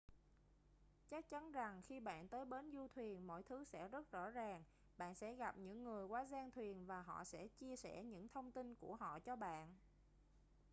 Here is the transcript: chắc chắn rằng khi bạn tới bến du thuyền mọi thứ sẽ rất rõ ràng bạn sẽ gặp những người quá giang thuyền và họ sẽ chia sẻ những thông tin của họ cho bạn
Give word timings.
chắc 1.09 1.29
chắn 1.29 1.51
rằng 1.51 1.81
khi 1.87 1.99
bạn 1.99 2.27
tới 2.27 2.45
bến 2.45 2.71
du 2.73 2.87
thuyền 2.95 3.27
mọi 3.27 3.43
thứ 3.43 3.63
sẽ 3.65 3.87
rất 3.87 4.11
rõ 4.11 4.29
ràng 4.29 4.63
bạn 4.97 5.15
sẽ 5.15 5.35
gặp 5.35 5.57
những 5.57 5.83
người 5.83 6.05
quá 6.05 6.25
giang 6.31 6.51
thuyền 6.51 6.85
và 6.85 7.01
họ 7.01 7.23
sẽ 7.23 7.47
chia 7.47 7.75
sẻ 7.75 8.03
những 8.03 8.27
thông 8.29 8.51
tin 8.51 8.75
của 8.75 8.95
họ 8.95 9.19
cho 9.19 9.35
bạn 9.35 9.75